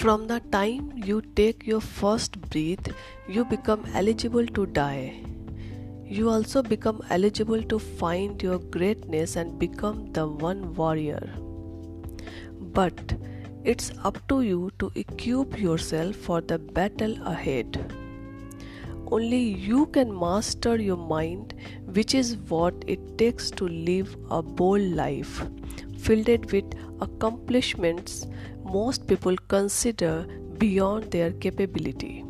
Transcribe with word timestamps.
From 0.00 0.28
the 0.28 0.40
time 0.52 0.94
you 0.96 1.20
take 1.20 1.66
your 1.66 1.82
first 1.82 2.40
breath, 2.48 2.86
you 3.28 3.44
become 3.44 3.84
eligible 3.94 4.46
to 4.46 4.64
die. 4.64 5.22
You 6.06 6.30
also 6.30 6.62
become 6.62 7.02
eligible 7.10 7.62
to 7.64 7.78
find 7.78 8.42
your 8.42 8.58
greatness 8.58 9.36
and 9.36 9.58
become 9.58 10.10
the 10.12 10.26
one 10.26 10.74
warrior. 10.74 11.20
But 12.78 13.14
it's 13.62 13.92
up 14.02 14.26
to 14.28 14.40
you 14.40 14.70
to 14.78 14.90
equip 14.94 15.60
yourself 15.60 16.16
for 16.16 16.40
the 16.40 16.58
battle 16.58 17.22
ahead. 17.26 17.78
Only 19.08 19.42
you 19.42 19.84
can 19.84 20.18
master 20.18 20.76
your 20.78 20.96
mind, 20.96 21.52
which 21.84 22.14
is 22.14 22.38
what 22.48 22.72
it 22.86 23.18
takes 23.18 23.50
to 23.50 23.68
live 23.68 24.16
a 24.30 24.40
bold 24.40 24.80
life, 24.80 25.42
filled 26.06 26.52
with 26.52 26.74
accomplishments 27.00 28.26
most 28.64 29.06
people 29.06 29.36
consider 29.48 30.26
beyond 30.58 31.10
their 31.10 31.32
capability. 31.32 32.24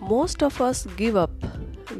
Most 0.00 0.42
of 0.42 0.60
us 0.60 0.86
give 0.96 1.16
up 1.16 1.45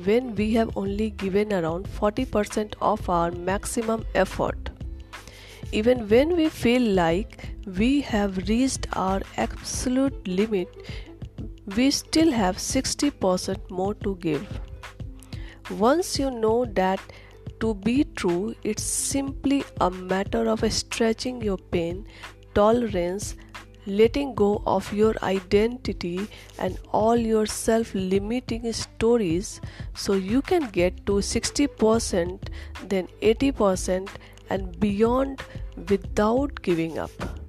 when 0.07 0.35
we 0.35 0.53
have 0.55 0.77
only 0.77 1.11
given 1.11 1.53
around 1.53 1.87
40% 1.87 2.75
of 2.81 3.09
our 3.09 3.31
maximum 3.31 4.05
effort. 4.15 4.71
Even 5.73 6.09
when 6.09 6.37
we 6.37 6.49
feel 6.49 6.83
like 6.83 7.49
we 7.67 8.01
have 8.01 8.37
reached 8.49 8.87
our 8.93 9.21
absolute 9.37 10.29
limit, 10.29 10.69
we 11.77 11.91
still 11.91 12.31
have 12.31 12.57
60% 12.57 13.71
more 13.71 13.95
to 13.95 14.17
give. 14.17 14.61
Once 15.71 16.19
you 16.19 16.31
know 16.31 16.65
that 16.65 17.01
to 17.61 17.75
be 17.75 18.05
true, 18.05 18.55
it's 18.63 18.83
simply 18.83 19.65
a 19.81 19.91
matter 19.91 20.49
of 20.49 20.73
stretching 20.73 21.41
your 21.43 21.59
pain 21.59 22.07
tolerance 22.55 23.35
letting 23.87 24.35
go 24.35 24.63
of 24.67 24.93
your 24.93 25.15
identity 25.23 26.29
and 26.59 26.79
all 26.93 27.17
your 27.17 27.47
self 27.47 27.95
limiting 27.95 28.73
stories 28.73 29.61
so 29.95 30.15
you 30.15 30.43
can 30.43 30.69
get 30.71 31.07
to 31.07 31.15
60%, 31.15 32.49
then 32.89 33.09
80%, 33.23 34.09
and 34.51 34.79
beyond 34.81 35.43
without 35.89 36.63
giving 36.63 36.99
up. 36.99 37.46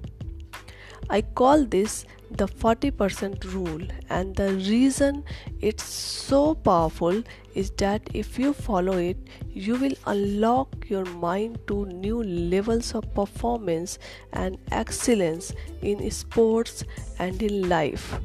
I 1.10 1.22
call 1.22 1.64
this 1.64 2.04
the 2.30 2.46
40% 2.46 3.52
rule, 3.54 3.86
and 4.10 4.36
the 4.36 4.52
reason 4.52 5.24
it's 5.60 5.82
so 5.84 6.54
powerful 6.54 7.22
is 7.54 7.70
that 7.78 8.02
if 8.12 8.38
you 8.38 8.52
follow 8.52 8.98
it, 8.98 9.16
you 9.54 9.76
will 9.76 9.94
unlock 10.06 10.84
your 10.88 11.06
mind 11.06 11.58
to 11.68 11.86
new 11.86 12.22
levels 12.22 12.94
of 12.94 13.12
performance 13.14 13.98
and 14.34 14.58
excellence 14.70 15.54
in 15.80 16.10
sports 16.10 16.84
and 17.18 17.42
in 17.42 17.70
life. 17.70 18.20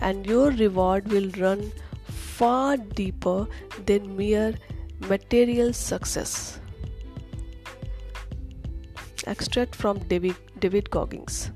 And 0.00 0.26
your 0.26 0.50
reward 0.50 1.12
will 1.12 1.28
run 1.38 1.70
far 2.06 2.78
deeper 2.78 3.46
than 3.84 4.16
mere 4.16 4.54
material 5.00 5.74
success. 5.74 6.58
Extract 9.26 9.76
from 9.76 9.98
David, 10.08 10.36
David 10.58 10.90
Goggins. 10.90 11.52